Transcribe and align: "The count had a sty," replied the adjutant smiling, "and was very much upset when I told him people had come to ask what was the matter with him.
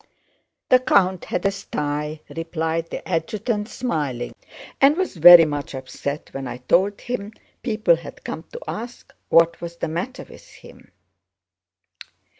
"The 0.69 0.79
count 0.79 1.25
had 1.25 1.45
a 1.45 1.51
sty," 1.51 2.21
replied 2.35 2.89
the 2.89 3.07
adjutant 3.07 3.69
smiling, 3.69 4.33
"and 4.81 4.97
was 4.97 5.15
very 5.15 5.45
much 5.45 5.75
upset 5.75 6.33
when 6.33 6.47
I 6.47 6.57
told 6.57 7.01
him 7.01 7.33
people 7.61 7.97
had 7.97 8.23
come 8.23 8.45
to 8.51 8.59
ask 8.67 9.13
what 9.29 9.61
was 9.61 9.75
the 9.75 9.87
matter 9.87 10.23
with 10.27 10.47
him. 10.49 10.91